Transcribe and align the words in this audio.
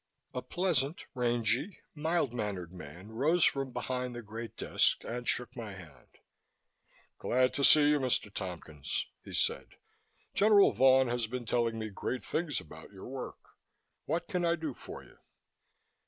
A 0.33 0.41
pleasant, 0.41 1.05
rangy, 1.13 1.77
mild 1.93 2.33
mannered 2.33 2.73
man 2.73 3.11
rose 3.11 3.45
from 3.45 3.69
behind 3.69 4.15
the 4.15 4.23
great 4.23 4.57
desk 4.57 5.03
and 5.03 5.27
shook 5.29 5.55
my 5.55 5.73
hand. 5.73 6.17
"Glad 7.19 7.53
to 7.53 7.63
see 7.63 7.87
you, 7.87 7.99
Mr. 7.99 8.33
Tompkins," 8.33 9.05
he 9.23 9.31
said. 9.31 9.75
"General 10.33 10.71
Vaughan 10.73 11.07
has 11.07 11.27
been 11.27 11.45
telling 11.45 11.77
me 11.77 11.89
great 11.89 12.25
things 12.25 12.59
about 12.59 12.89
your 12.91 13.05
work. 13.07 13.51
What 14.05 14.27
can 14.27 14.43
I 14.43 14.55
do 14.55 14.73
for 14.73 15.03
you?" 15.03 15.19